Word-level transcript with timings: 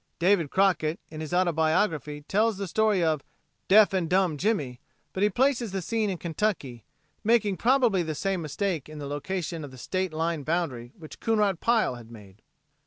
David 0.17 0.49
Crockett 0.49 0.99
in 1.11 1.21
his 1.21 1.31
autobiography 1.31 2.21
tells 2.23 2.57
the 2.57 2.67
story 2.67 3.03
of 3.03 3.23
"Deaf 3.67 3.93
and 3.93 4.09
Dumb 4.09 4.35
Jimmy" 4.35 4.79
but 5.13 5.21
he 5.21 5.29
places 5.29 5.71
the 5.71 5.81
scene 5.83 6.09
in 6.09 6.17
Kentucky, 6.17 6.83
making 7.23 7.55
probably 7.57 8.01
the 8.01 8.15
same 8.15 8.41
mistake 8.41 8.89
in 8.89 8.97
the 8.97 9.05
location 9.05 9.63
of 9.63 9.69
the 9.69 9.77
state 9.77 10.11
line 10.11 10.41
boundary 10.41 10.91
which 10.97 11.19
Coonrod 11.19 11.59
Pile 11.59 11.93
had 11.93 12.09
made. 12.09 12.41